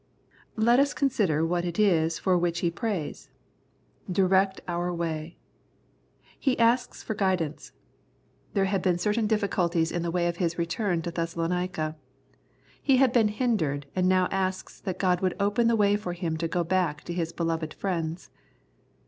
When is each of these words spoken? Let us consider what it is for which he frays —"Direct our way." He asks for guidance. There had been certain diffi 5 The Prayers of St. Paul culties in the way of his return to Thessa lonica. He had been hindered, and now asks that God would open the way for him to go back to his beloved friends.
Let 0.55 0.79
us 0.79 0.95
consider 0.95 1.45
what 1.45 1.63
it 1.63 1.77
is 1.77 2.17
for 2.17 2.35
which 2.35 2.61
he 2.61 2.71
frays 2.71 3.29
—"Direct 4.19 4.59
our 4.67 4.91
way." 4.91 5.37
He 6.39 6.57
asks 6.57 7.03
for 7.03 7.13
guidance. 7.13 7.71
There 8.55 8.65
had 8.65 8.81
been 8.81 8.97
certain 8.97 9.27
diffi 9.27 9.41
5 9.41 9.41
The 9.41 9.47
Prayers 9.47 9.51
of 9.51 9.51
St. 9.51 9.51
Paul 9.51 9.69
culties 9.69 9.91
in 9.95 10.01
the 10.01 10.09
way 10.09 10.27
of 10.27 10.37
his 10.37 10.57
return 10.57 11.03
to 11.03 11.11
Thessa 11.11 11.35
lonica. 11.37 11.95
He 12.81 12.97
had 12.97 13.13
been 13.13 13.27
hindered, 13.27 13.85
and 13.95 14.09
now 14.09 14.27
asks 14.31 14.79
that 14.79 14.97
God 14.97 15.21
would 15.21 15.35
open 15.39 15.67
the 15.67 15.75
way 15.75 15.95
for 15.95 16.13
him 16.13 16.35
to 16.37 16.47
go 16.47 16.63
back 16.63 17.03
to 17.03 17.13
his 17.13 17.31
beloved 17.31 17.75
friends. 17.75 18.31